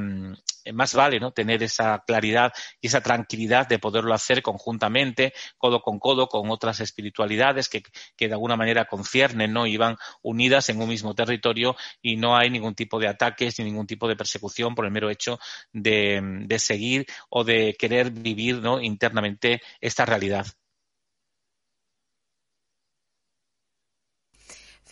[0.71, 1.31] más vale ¿no?
[1.31, 6.79] tener esa claridad y esa tranquilidad de poderlo hacer conjuntamente, codo con codo, con otras
[6.79, 7.83] espiritualidades que,
[8.15, 9.67] que de alguna manera conciernen ¿no?
[9.67, 13.65] y van unidas en un mismo territorio y no hay ningún tipo de ataques ni
[13.65, 15.39] ningún tipo de persecución por el mero hecho
[15.71, 18.79] de, de seguir o de querer vivir ¿no?
[18.81, 20.45] internamente esta realidad.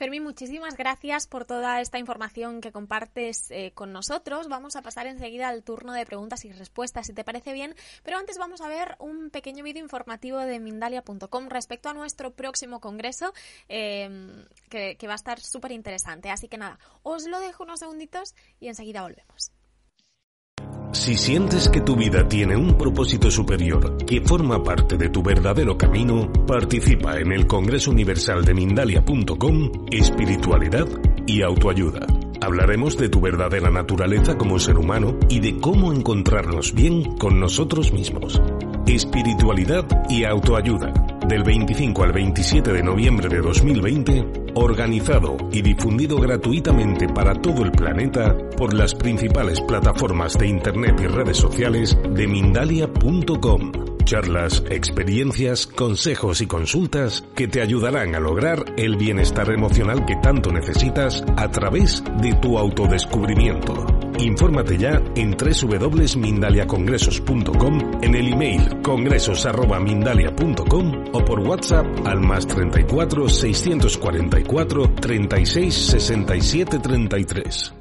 [0.01, 4.47] Fermín, muchísimas gracias por toda esta información que compartes eh, con nosotros.
[4.47, 7.75] Vamos a pasar enseguida al turno de preguntas y respuestas, si te parece bien.
[8.01, 12.79] Pero antes vamos a ver un pequeño vídeo informativo de Mindalia.com respecto a nuestro próximo
[12.79, 13.31] congreso,
[13.69, 14.09] eh,
[14.71, 16.31] que, que va a estar súper interesante.
[16.31, 19.51] Así que nada, os lo dejo unos segunditos y enseguida volvemos.
[20.93, 25.77] Si sientes que tu vida tiene un propósito superior que forma parte de tu verdadero
[25.77, 30.87] camino, participa en el Congreso Universal de Mindalia.com, Espiritualidad
[31.25, 32.05] y Autoayuda.
[32.43, 37.93] Hablaremos de tu verdadera naturaleza como ser humano y de cómo encontrarnos bien con nosotros
[37.93, 38.41] mismos.
[38.87, 40.91] Espiritualidad y autoayuda.
[41.27, 47.71] Del 25 al 27 de noviembre de 2020, organizado y difundido gratuitamente para todo el
[47.71, 53.90] planeta por las principales plataformas de Internet y redes sociales de Mindalia.com.
[54.11, 60.51] Charlas, experiencias, consejos y consultas que te ayudarán a lograr el bienestar emocional que tanto
[60.51, 63.87] necesitas a través de tu autodescubrimiento.
[64.19, 74.93] Infórmate ya en www.mindaliacongresos.com, en el email congresos.mindalia.com o por WhatsApp al más 34 644
[74.95, 77.75] 36 67 33.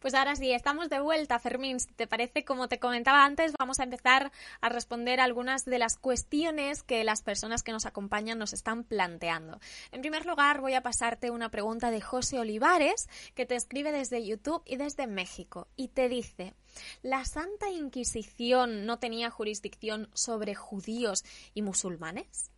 [0.00, 1.78] Pues ahora sí, estamos de vuelta, Fermín.
[1.78, 4.32] Si te parece, como te comentaba antes, vamos a empezar
[4.62, 9.60] a responder algunas de las cuestiones que las personas que nos acompañan nos están planteando.
[9.92, 14.24] En primer lugar, voy a pasarte una pregunta de José Olivares, que te escribe desde
[14.24, 16.54] YouTube y desde México, y te dice,
[17.02, 22.50] ¿la Santa Inquisición no tenía jurisdicción sobre judíos y musulmanes?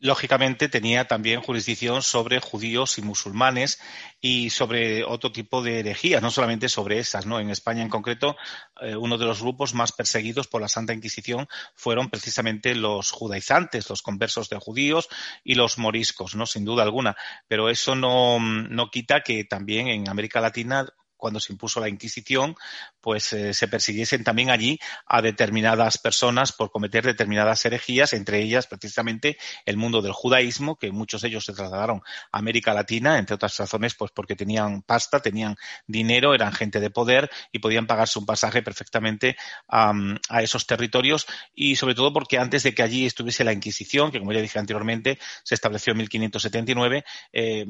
[0.00, 3.80] Lógicamente tenía también jurisdicción sobre judíos y musulmanes
[4.20, 7.26] y sobre otro tipo de herejías, no solamente sobre esas.
[7.26, 7.40] ¿no?
[7.40, 8.36] En España, en concreto,
[8.80, 13.88] eh, uno de los grupos más perseguidos por la Santa Inquisición fueron precisamente los judaizantes,
[13.90, 15.08] los conversos de judíos
[15.42, 16.46] y los moriscos, ¿no?
[16.46, 17.16] sin duda alguna.
[17.48, 20.86] Pero eso no, no quita que también en América Latina
[21.18, 22.56] cuando se impuso la Inquisición,
[23.00, 28.66] pues eh, se persiguiesen también allí a determinadas personas por cometer determinadas herejías, entre ellas
[28.66, 32.02] precisamente el mundo del judaísmo, que muchos de ellos se trasladaron
[32.32, 36.90] a América Latina, entre otras razones, pues porque tenían pasta, tenían dinero, eran gente de
[36.90, 39.36] poder y podían pagarse un pasaje perfectamente
[39.68, 39.92] a,
[40.40, 41.26] esos territorios.
[41.54, 44.58] Y sobre todo porque antes de que allí estuviese la Inquisición, que como ya dije
[44.58, 47.66] anteriormente, se estableció en 1579, eh,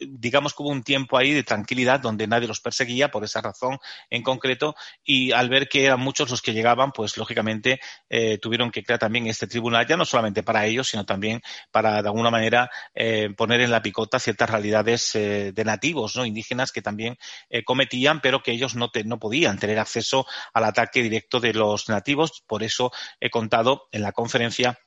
[0.00, 3.78] digamos que hubo un tiempo ahí de tranquilidad donde nadie los perseguía por esa razón
[4.10, 8.70] en concreto y al ver que eran muchos los que llegaban, pues lógicamente eh, tuvieron
[8.70, 12.30] que crear también este tribunal, ya no solamente para ellos, sino también para de alguna
[12.30, 16.24] manera eh, poner en la picota ciertas realidades eh, de nativos, ¿no?
[16.24, 17.16] indígenas que también
[17.64, 22.44] cometían, pero que ellos no, no podían tener acceso al ataque directo de los nativos.
[22.46, 24.78] Por eso he contado en la conferencia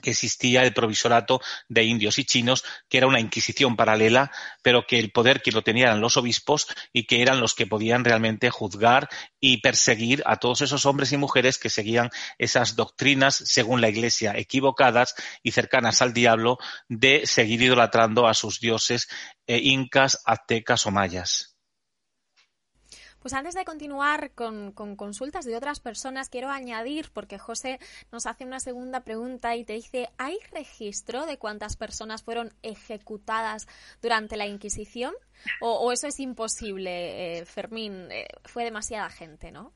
[0.00, 4.30] que existía el provisorato de indios y chinos, que era una inquisición paralela,
[4.62, 7.66] pero que el poder que lo tenían eran los obispos y que eran los que
[7.66, 9.08] podían realmente juzgar
[9.40, 14.34] y perseguir a todos esos hombres y mujeres que seguían esas doctrinas, según la Iglesia,
[14.36, 16.58] equivocadas y cercanas al diablo,
[16.88, 19.08] de seguir idolatrando a sus dioses
[19.46, 21.47] eh, incas, aztecas o mayas.
[23.20, 27.78] Pues antes de continuar con, consultas de otras personas, quiero añadir, porque José
[28.12, 33.66] nos hace una segunda pregunta y te dice, ¿hay registro de cuántas personas fueron ejecutadas
[34.00, 35.14] durante la Inquisición?
[35.60, 38.08] ¿O, eso es imposible, eh, Fermín?
[38.10, 39.72] Eh, fue demasiada gente, ¿no?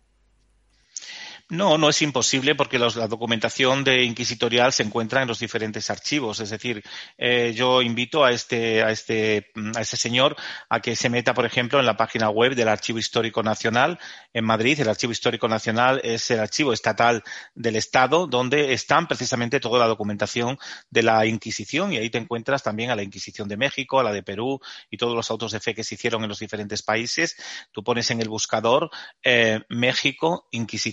[1.48, 6.40] No, no es imposible porque la documentación de inquisitorial se encuentra en los diferentes archivos.
[6.40, 6.82] Es decir,
[7.18, 10.34] eh, yo invito a este, a este, este señor
[10.70, 13.98] a que se meta, por ejemplo, en la página web del Archivo Histórico Nacional
[14.32, 14.80] en Madrid.
[14.80, 17.22] El Archivo Histórico Nacional es el archivo estatal
[17.54, 22.62] del Estado donde están precisamente toda la documentación de la Inquisición y ahí te encuentras
[22.62, 24.58] también a la Inquisición de México, a la de Perú
[24.90, 27.36] y todos los autos de fe que se hicieron en los diferentes países.
[27.72, 28.90] Tú pones en el buscador
[29.22, 30.91] eh, México, Inquisición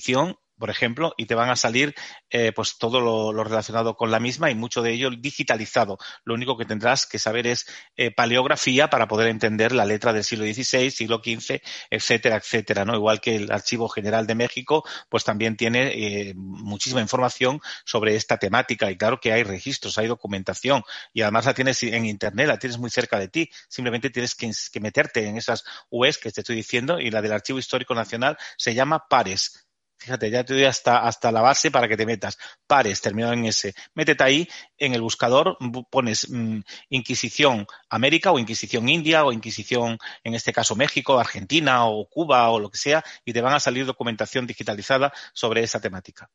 [0.60, 1.96] por ejemplo, y te van a salir
[2.30, 5.98] eh, pues todo lo, relacionado con la misma y mucho de ello digitalizado.
[6.26, 10.26] Lo único que tendrás que saber es eh, paleografía para poder entender la letra del
[10.26, 12.94] siglo XVI, siglo XV, etcétera, etcétera, ¿no?
[12.94, 18.38] Igual que el Archivo General de México, pues también tiene eh, muchísima información sobre esta
[18.38, 20.84] temática y claro que hay registros, hay documentación
[21.14, 23.50] y además la tienes en Internet, la tienes muy cerca de ti.
[23.70, 27.32] Simplemente tienes que, que meterte en esas UES que te estoy diciendo y la del
[27.32, 29.69] Archivo Histórico Nacional se llama PARES
[30.00, 32.38] Fíjate, ya te doy hasta, hasta la base para que te metas.
[32.66, 33.74] Pares, terminado en S.
[33.94, 35.58] Métete ahí en el buscador,
[35.92, 42.08] pones mm, Inquisición América o Inquisición India o Inquisición, en este caso México, Argentina o
[42.08, 46.30] Cuba o lo que sea, y te van a salir documentación digitalizada sobre esa temática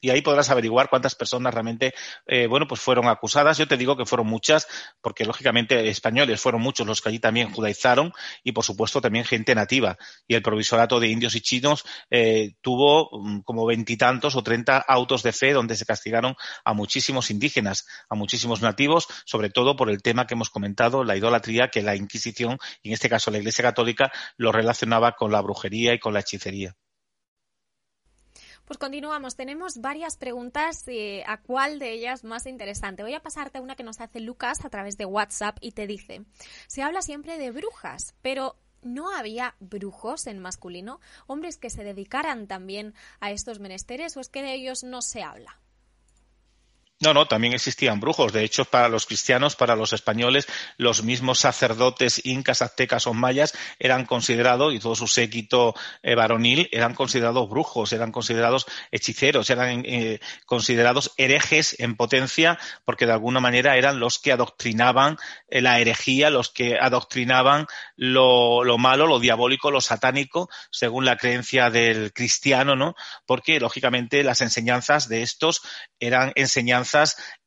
[0.00, 1.94] y ahí podrás averiguar cuántas personas realmente,
[2.26, 3.58] eh, bueno, pues fueron acusadas.
[3.58, 4.66] Yo te digo que fueron muchas,
[5.00, 8.12] porque lógicamente españoles fueron muchos los que allí también judaizaron
[8.44, 9.96] y, por supuesto, también gente nativa.
[10.26, 15.22] Y el provisorato de indios y chinos eh, tuvo mm, como veintitantos o treinta autos
[15.22, 20.02] de fe donde se castigaron a muchísimos indígenas, a muchísimos nativos, sobre todo por el
[20.02, 23.62] tema que hemos comentado, la idolatría, que la Inquisición, y en este caso la Iglesia
[23.62, 26.76] Católica, lo relacionaba con la brujería y con la hechicería.
[28.68, 29.34] Pues continuamos.
[29.34, 30.84] Tenemos varias preguntas.
[30.88, 33.02] Eh, ¿A cuál de ellas más interesante?
[33.02, 36.26] Voy a pasarte una que nos hace Lucas a través de WhatsApp y te dice:
[36.66, 41.00] Se habla siempre de brujas, pero ¿no había brujos en masculino?
[41.26, 45.22] ¿Hombres que se dedicaran también a estos menesteres o es que de ellos no se
[45.22, 45.58] habla?
[47.00, 48.32] No, no, también existían brujos.
[48.32, 53.56] De hecho, para los cristianos, para los españoles, los mismos sacerdotes incas, aztecas o mayas
[53.78, 59.84] eran considerados, y todo su séquito eh, varonil, eran considerados brujos, eran considerados hechiceros, eran
[59.86, 65.18] eh, considerados herejes en potencia, porque de alguna manera eran los que adoctrinaban
[65.50, 71.16] eh, la herejía, los que adoctrinaban lo, lo, malo, lo diabólico, lo satánico, según la
[71.16, 72.96] creencia del cristiano, ¿no?
[73.24, 75.62] Porque, lógicamente, las enseñanzas de estos
[76.00, 76.87] eran enseñanzas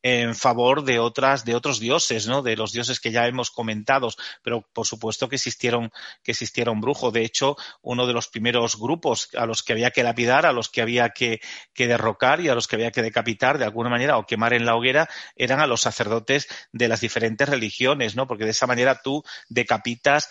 [0.04, 2.42] en favor de otras, de otros dioses, ¿no?
[2.42, 4.10] De los dioses que ya hemos comentado,
[4.42, 5.92] pero por supuesto que existieron,
[6.24, 7.14] que existieron brujos.
[7.14, 10.70] De hecho, uno de los primeros grupos a los que había que lapidar, a los
[10.70, 11.40] que había que,
[11.74, 14.66] que derrocar y a los que había que decapitar de alguna manera o quemar en
[14.66, 18.28] la hoguera eran a los sacerdotes de las diferentes religiones, ¿no?
[18.28, 20.30] Porque de esa manera tú decapitas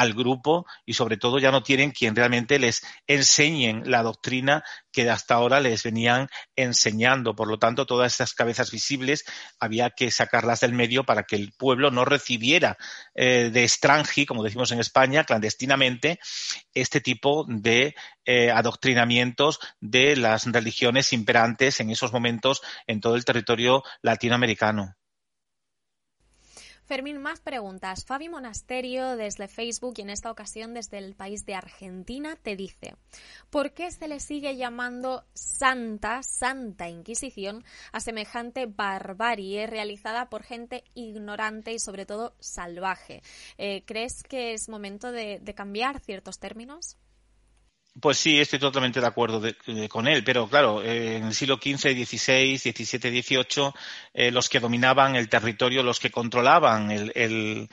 [0.00, 5.10] al grupo y sobre todo ya no tienen quien realmente les enseñen la doctrina que
[5.10, 7.36] hasta ahora les venían enseñando.
[7.36, 9.26] Por lo tanto, todas estas cabezas visibles
[9.58, 12.78] había que sacarlas del medio para que el pueblo no recibiera
[13.14, 16.18] eh, de extranji, como decimos en España, clandestinamente,
[16.72, 23.26] este tipo de eh, adoctrinamientos de las religiones imperantes en esos momentos en todo el
[23.26, 24.96] territorio latinoamericano.
[26.90, 28.04] Fermín, más preguntas.
[28.04, 32.96] Fabi Monasterio desde Facebook y en esta ocasión desde el país de Argentina te dice,
[33.48, 40.82] ¿por qué se le sigue llamando Santa, Santa Inquisición a semejante barbarie realizada por gente
[40.94, 43.22] ignorante y sobre todo salvaje?
[43.56, 46.96] Eh, ¿Crees que es momento de cambiar ciertos términos?
[48.00, 49.42] Pues sí, estoy totalmente de acuerdo
[49.88, 55.16] con él, pero claro, eh, en el siglo XV, XVI, XVII, XVIII, los que dominaban
[55.16, 57.68] el territorio, los que controlaban el,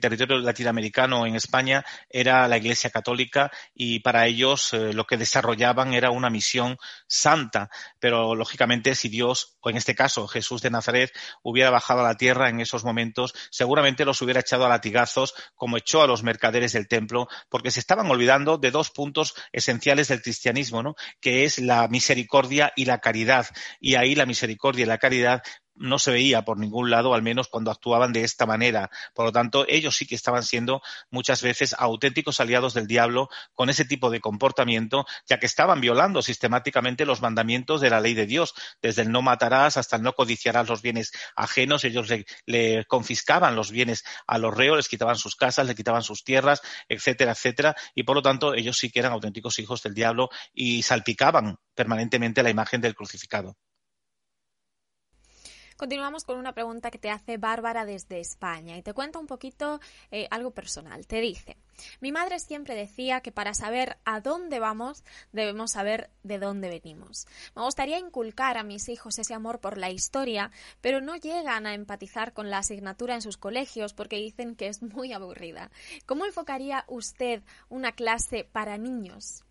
[0.00, 5.94] territorio latinoamericano en España era la Iglesia Católica y para ellos eh, lo que desarrollaban
[5.94, 11.70] era una misión santa, pero lógicamente si Dios, en este caso Jesús de Nazaret, hubiera
[11.70, 16.02] bajado a la tierra en esos momentos, seguramente los hubiera echado a latigazos como echó
[16.02, 20.82] a los mercaderes del templo, porque se estaban olvidando de dos puntos esenciales del cristianismo,
[20.82, 20.94] ¿no?
[21.20, 23.46] que es la misericordia y la caridad.
[23.80, 25.42] Y ahí la misericordia y la caridad
[25.78, 28.90] no se veía por ningún lado, al menos cuando actuaban de esta manera.
[29.14, 33.70] Por lo tanto, ellos sí que estaban siendo muchas veces auténticos aliados del diablo con
[33.70, 38.26] ese tipo de comportamiento, ya que estaban violando sistemáticamente los mandamientos de la ley de
[38.26, 41.84] Dios, desde el no matarás hasta el no codiciarás los bienes ajenos.
[41.84, 42.08] Ellos
[42.46, 46.62] le, confiscaban los bienes a los reos, les quitaban sus casas, le quitaban sus tierras,
[46.88, 47.76] etcétera, etcétera.
[47.94, 52.42] Y por lo tanto, ellos sí que eran auténticos hijos del diablo y salpicaban permanentemente
[52.42, 53.56] la imagen del crucificado.
[55.78, 59.78] Continuamos con una pregunta que te hace Bárbara desde España y te cuenta un poquito
[60.10, 61.06] eh, algo personal.
[61.06, 61.56] Te dice,
[62.00, 67.28] mi madre siempre decía que para saber a dónde vamos debemos saber de dónde venimos.
[67.54, 71.74] Me gustaría inculcar a mis hijos ese amor por la historia, pero no llegan a
[71.74, 75.70] empatizar con la asignatura en sus colegios porque dicen que es muy aburrida.
[76.06, 79.44] ¿Cómo enfocaría usted una clase para niños?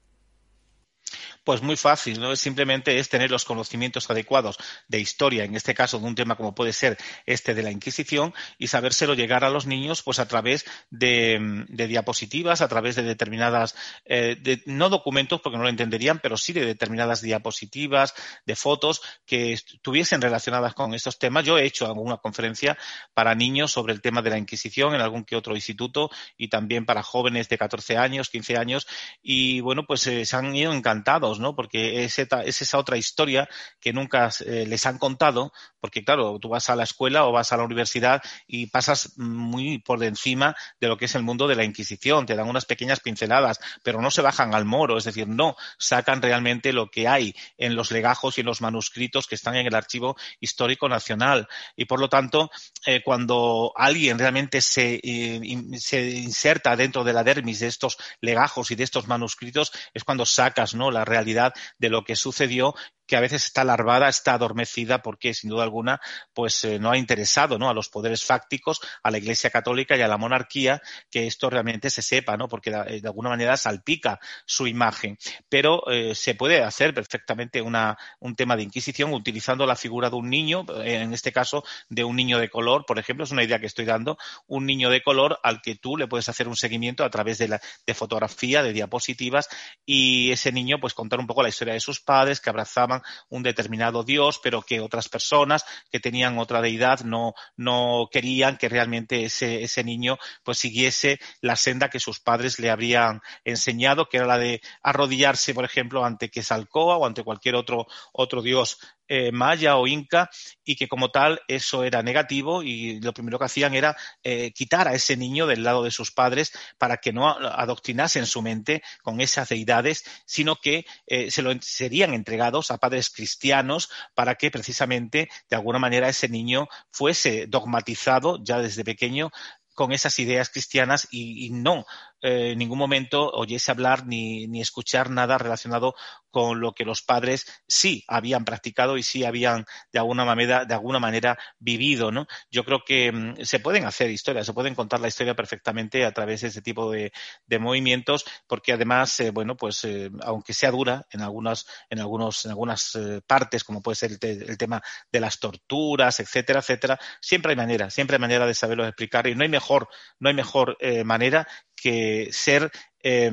[1.44, 2.36] Pues muy fácil, ¿no?
[2.36, 6.54] Simplemente es tener los conocimientos adecuados de historia, en este caso de un tema como
[6.54, 10.66] puede ser este de la Inquisición, y sabérselo llegar a los niños pues a través
[10.90, 16.54] de, diapositivas, a través de determinadas, eh, no documentos porque no lo entenderían, pero sí
[16.54, 18.14] de determinadas diapositivas,
[18.46, 21.46] de fotos que estuviesen relacionadas con estos temas.
[21.46, 22.78] Yo he hecho alguna conferencia
[23.14, 26.86] para niños sobre el tema de la Inquisición en algún que otro instituto y también
[26.86, 28.88] para jóvenes de 14 años, 15 años,
[29.22, 30.97] y bueno, pues eh, se han ido encantando
[31.40, 31.56] ¿no?
[31.56, 33.48] Porque es, esa otra historia
[33.80, 37.52] que nunca eh, les han contado, porque claro, tú vas a la escuela o vas
[37.54, 41.56] a la universidad y pasas muy por encima de lo que es el mundo de
[41.56, 45.28] la Inquisición, te dan unas pequeñas pinceladas, pero no se bajan al moro, es decir,
[45.28, 49.56] no sacan realmente lo que hay en los legajos y en los manuscritos que están
[49.56, 51.48] en el Archivo Histórico Nacional.
[51.76, 52.50] Y por lo tanto,
[52.86, 55.42] eh, cuando alguien realmente se, eh,
[55.78, 60.26] se inserta dentro de la dermis de estos legajos y de estos manuscritos, es cuando
[60.26, 60.92] sacas ¿no?
[60.92, 62.76] la realidad de lo que sucedió
[63.08, 66.00] que a veces está larvada, está adormecida, porque sin duda alguna,
[66.34, 67.70] pues eh, no ha interesado ¿no?
[67.70, 71.90] a los poderes fácticos, a la Iglesia Católica y a la monarquía que esto realmente
[71.90, 72.48] se sepa, ¿no?
[72.48, 75.18] porque de, alguna manera salpica su imagen.
[75.50, 75.84] Pero
[76.14, 81.14] se puede hacer perfectamente un tema de inquisición utilizando la figura de un niño, en
[81.14, 84.18] este caso de un niño de color, por ejemplo, es una idea que estoy dando,
[84.48, 87.48] un niño de color al que tú le puedes hacer un seguimiento a través de,
[87.48, 89.48] la, de fotografía, de diapositivas,
[89.86, 92.97] y ese niño, pues contar un poco la historia de sus padres, que abrazaban
[93.30, 98.70] un determinado Dios, pero que otras personas que tenían otra deidad no, no querían que
[98.70, 104.18] realmente ese, ese niño pues siguiese la senda que sus padres le habrían enseñado, que
[104.18, 109.32] era la de arrodillarse, por ejemplo, ante Quesalcoa o ante cualquier otro, otro dios eh,
[109.32, 110.30] maya o inca
[110.64, 114.88] y que como tal eso era negativo y lo primero que hacían era eh, quitar
[114.88, 118.84] a ese niño del lado de sus padres para que no adoctrinase en su mente
[119.02, 124.52] con esas deidades, sino que eh, se lo serían entregados a padres cristianos para que
[124.52, 129.32] precisamente de alguna manera ese niño fuese dogmatizado ya desde pequeño
[129.74, 131.86] con esas ideas cristianas y no
[132.22, 135.94] eh, en ningún momento oyese hablar ni, ni, escuchar nada relacionado
[136.32, 140.74] con lo que los padres sí habían practicado y sí habían de alguna manera, de
[140.74, 142.26] alguna manera vivido, ¿no?
[142.50, 146.12] Yo creo que mm, se pueden hacer historias, se pueden contar la historia perfectamente a
[146.12, 147.12] través de ese tipo de,
[147.46, 152.46] de movimientos, porque además, eh, bueno, pues eh, aunque sea dura en algunas, en algunos,
[152.46, 152.98] en algunas
[153.28, 157.92] partes, como puede ser el, el, tema de las torturas, etcétera, etcétera, siempre hay manera,
[157.92, 159.88] siempre hay manera de saberlo explicar y no hay mejor,
[160.20, 161.48] no hay mejor manera
[161.82, 162.72] que ser
[163.02, 163.32] eh,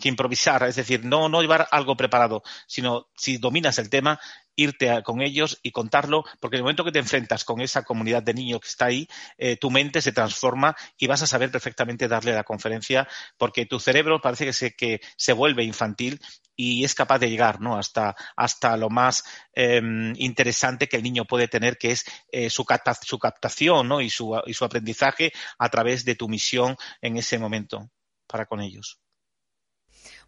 [0.00, 4.20] que improvisar, es decir, no, no llevar algo preparado, sino si dominas el tema,
[4.62, 8.22] irte con ellos y contarlo, porque en el momento que te enfrentas con esa comunidad
[8.22, 9.08] de niños que está ahí,
[9.38, 13.08] eh, tu mente se transforma y vas a saber perfectamente darle la conferencia,
[13.38, 16.20] porque tu cerebro parece que se, que se vuelve infantil
[16.56, 17.76] y es capaz de llegar ¿no?
[17.76, 19.80] hasta, hasta lo más eh,
[20.16, 24.00] interesante que el niño puede tener, que es eh, su, capta, su, captación ¿no?
[24.00, 27.90] y, su, y su aprendizaje a través de tu misión en ese momento
[28.26, 29.00] para con ellos.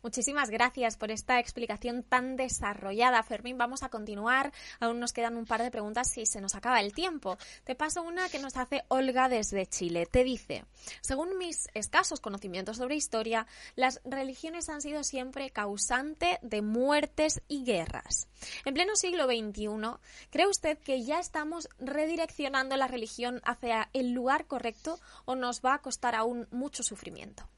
[0.03, 3.57] Muchísimas gracias por esta explicación tan desarrollada, Fermín.
[3.57, 4.53] Vamos a continuar.
[4.81, 7.39] Aún nos quedan un par de preguntas si se nos acaba el tiempo.
[7.63, 10.07] Te paso una que nos hace Olga desde Chile.
[10.07, 10.65] Te dice,
[11.03, 13.47] según mis escasos conocimientos sobre historia,
[13.77, 18.27] las religiones han sido siempre causante de muertes y guerras.
[18.65, 20.01] En pleno siglo XXI,
[20.31, 25.75] ¿cree usted que ya estamos redireccionando la religión hacia el lugar correcto o nos va
[25.75, 27.49] a costar aún mucho sufrimiento?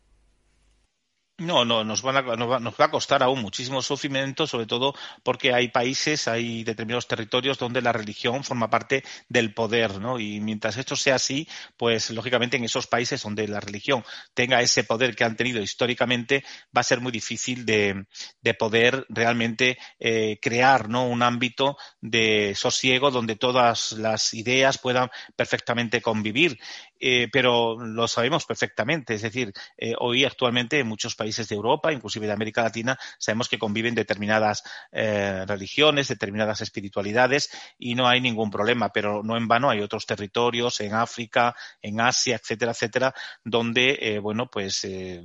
[1.38, 4.66] No, no, nos, van a, nos, va, nos, va, a costar aún muchísimo sufrimiento, sobre
[4.66, 10.20] todo porque hay países, hay determinados territorios donde la religión forma parte del poder, ¿no?
[10.20, 14.84] Y mientras esto sea así, pues lógicamente en esos países donde la religión tenga ese
[14.84, 18.06] poder que han tenido históricamente, va a ser muy difícil de,
[18.40, 21.08] de poder realmente eh, crear, ¿no?
[21.08, 26.60] Un ámbito de sosiego donde todas las ideas puedan perfectamente convivir.
[27.00, 31.92] Eh, pero lo sabemos perfectamente, es decir, eh, hoy actualmente en muchos países de Europa,
[31.92, 38.20] inclusive de América Latina, sabemos que conviven determinadas eh, religiones, determinadas espiritualidades y no hay
[38.20, 43.14] ningún problema, pero no en vano hay otros territorios en África, en Asia, etcétera, etcétera,
[43.44, 45.24] donde, eh, bueno, pues eh,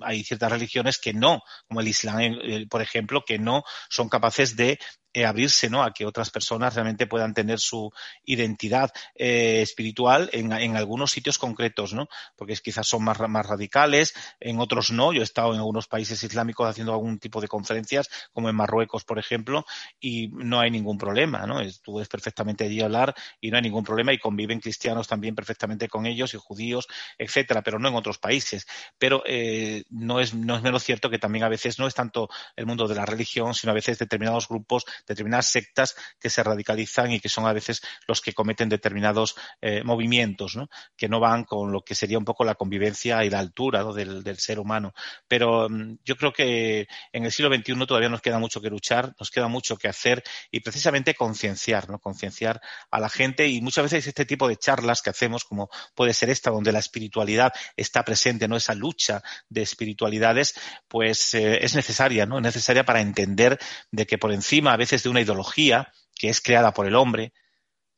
[0.00, 4.56] hay ciertas religiones que no, como el Islam, eh, por ejemplo, que no son capaces
[4.56, 4.78] de
[5.14, 5.82] eh, abrirse ¿no?
[5.82, 7.92] a que otras personas realmente puedan tener su
[8.24, 12.08] identidad eh, espiritual en, en, algunos sitios concretos, ¿no?
[12.36, 15.12] Porque quizás son más, más radicales, en otros no.
[15.12, 19.04] Yo he estado en algunos países islámicos haciendo algún tipo de conferencias, como en Marruecos,
[19.04, 19.64] por ejemplo,
[20.00, 21.60] y no hay ningún problema, ¿no?
[21.82, 25.88] Tú puedes perfectamente allí hablar y no hay ningún problema y conviven cristianos también perfectamente
[25.88, 26.88] con ellos y judíos,
[27.18, 28.66] etcétera, pero no en otros países.
[28.98, 32.28] Pero eh, no, es, no es menos cierto que también a veces no es tanto
[32.56, 37.12] el mundo de la religión, sino a veces determinados grupos determinadas sectas que se radicalizan
[37.12, 40.68] y que son a veces los que cometen determinados eh, movimientos, ¿no?
[40.96, 43.92] que no van con lo que sería un poco la convivencia y la altura ¿no?
[43.92, 44.92] del, del, ser humano.
[45.28, 49.14] Pero um, yo creo que en el siglo XXI todavía nos queda mucho que luchar,
[49.18, 51.98] nos queda mucho que hacer y precisamente concienciar, ¿no?
[51.98, 56.14] concienciar a la gente y muchas veces este tipo de charlas que hacemos, como puede
[56.14, 60.54] ser esta, donde la espiritualidad está presente, no esa lucha de espiritualidades,
[60.88, 62.38] pues eh, es necesaria, ¿no?
[62.38, 63.58] Es necesaria para entender
[63.90, 67.32] de que por encima a veces de una ideología que es creada por el hombre,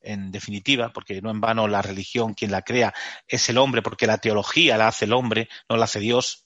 [0.01, 2.95] en definitiva, porque no en vano la religión quien la crea
[3.27, 6.45] es el hombre, porque la teología la hace el hombre, no la hace Dios,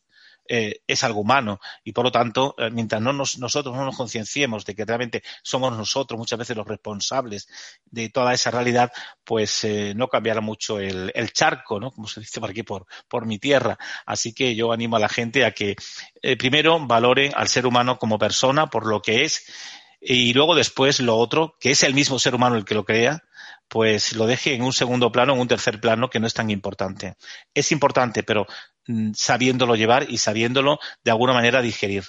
[0.50, 3.94] eh, es algo humano y por lo tanto, eh, mientras no nos, nosotros no nos
[3.98, 7.48] concienciemos de que realmente somos nosotros muchas veces los responsables
[7.84, 8.90] de toda esa realidad,
[9.24, 11.90] pues eh, no cambiará mucho el, el, charco, ¿no?
[11.90, 13.76] Como se dice por aquí, por, por mi tierra.
[14.06, 15.76] Así que yo animo a la gente a que
[16.38, 19.44] primero valoren al ser humano como persona por lo que es
[20.00, 23.24] y luego después lo otro, que es el mismo ser humano el que lo crea,
[23.68, 26.50] pues lo deje en un segundo plano, en un tercer plano, que no es tan
[26.50, 27.16] importante.
[27.54, 28.46] Es importante, pero
[28.86, 32.04] mm, sabiéndolo llevar y sabiéndolo de alguna manera digerir.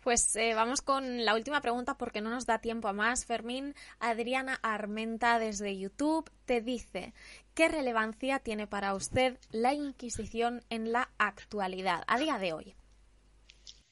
[0.00, 3.26] Pues eh, vamos con la última pregunta porque no nos da tiempo a más.
[3.26, 7.12] Fermín, Adriana Armenta desde YouTube te dice,
[7.54, 12.74] ¿qué relevancia tiene para usted la Inquisición en la actualidad, a día de hoy?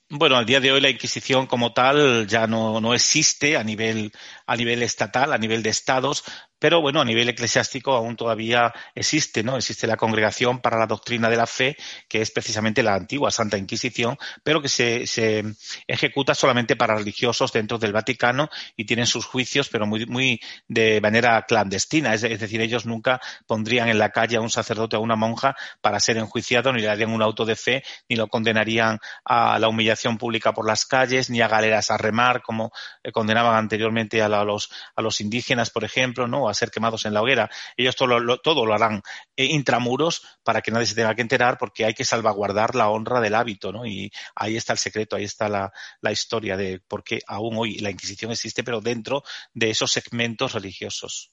[0.08, 4.12] Bueno, al día de hoy la Inquisición como tal ya no, no existe a nivel,
[4.46, 6.22] a nivel estatal, a nivel de estados,
[6.58, 9.56] pero bueno, a nivel eclesiástico aún todavía existe, ¿no?
[9.56, 11.76] Existe la Congregación para la Doctrina de la Fe,
[12.08, 15.44] que es precisamente la antigua Santa Inquisición, pero que se, se
[15.86, 21.00] ejecuta solamente para religiosos dentro del Vaticano y tienen sus juicios, pero muy, muy de
[21.00, 22.14] manera clandestina.
[22.14, 25.56] Es, decir, ellos nunca pondrían en la calle a un sacerdote o a una monja
[25.80, 29.68] para ser enjuiciado, ni le darían un auto de fe, ni lo condenarían a la
[29.68, 34.28] humillación pública por las calles, ni a galeras a remar, como eh, condenaban anteriormente a,
[34.28, 36.45] los, a los indígenas, por ejemplo, ¿no?
[36.50, 37.50] A ser quemados en la hoguera.
[37.76, 39.02] Ellos todo lo, todo lo harán
[39.36, 43.20] eh, intramuros para que nadie se tenga que enterar porque hay que salvaguardar la honra
[43.20, 43.86] del hábito, ¿no?
[43.86, 47.78] Y ahí está el secreto, ahí está la, la historia de por qué aún hoy
[47.78, 49.22] la Inquisición existe, pero dentro
[49.54, 51.32] de esos segmentos religiosos.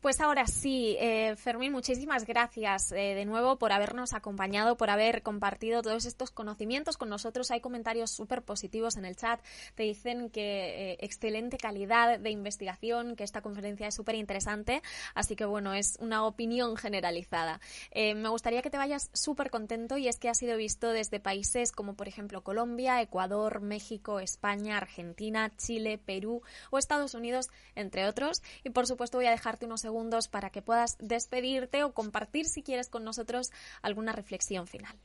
[0.00, 5.22] Pues ahora sí, eh, Fermín, muchísimas gracias eh, de nuevo por habernos acompañado, por haber
[5.22, 7.50] compartido todos estos conocimientos con nosotros.
[7.50, 9.42] Hay comentarios súper positivos en el chat.
[9.74, 14.80] Te dicen que eh, excelente calidad de investigación, que esta conferencia es súper interesante.
[15.14, 17.60] Así que bueno, es una opinión generalizada.
[17.94, 21.72] me gustaría que te vayas súper contento y es que ha sido visto desde países
[21.72, 26.40] como por ejemplo Colombia, Ecuador, México, España, Argentina, Chile, Perú
[26.70, 28.40] o Estados Unidos, entre otros.
[28.64, 29.89] Y por supuesto voy a dejarte unos segundos
[30.30, 33.50] para que puedas despedirte o compartir, si quieres, con nosotros
[33.82, 34.96] alguna reflexión final.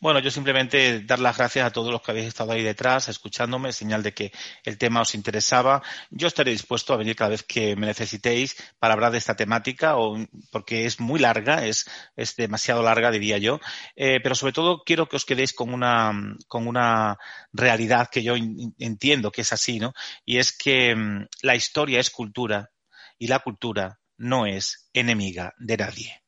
[0.00, 3.72] Bueno, yo simplemente dar las gracias a todos los que habéis estado ahí detrás, escuchándome,
[3.72, 4.32] señal de que
[4.64, 5.82] el tema os interesaba.
[6.10, 9.96] Yo estaré dispuesto a venir cada vez que me necesitéis para hablar de esta temática,
[9.96, 10.18] o,
[10.50, 13.60] porque es muy larga, es, es demasiado larga, diría yo.
[13.96, 16.12] Eh, pero sobre todo quiero que os quedéis con una,
[16.48, 17.18] con una
[17.52, 18.34] realidad que yo
[18.78, 19.92] entiendo que es así, ¿no?
[20.24, 22.70] Y es que mm, la historia es cultura
[23.20, 26.24] y la cultura no es enemiga de nadie.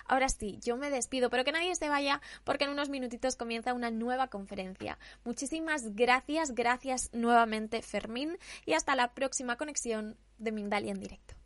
[0.05, 3.75] Ahora sí, yo me despido, pero que nadie se vaya porque en unos minutitos comienza
[3.75, 4.99] una nueva conferencia.
[5.25, 11.42] Muchísimas gracias, gracias nuevamente Fermín y hasta la próxima conexión de Mindalia en directo.